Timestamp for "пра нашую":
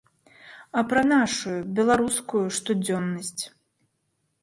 0.93-1.55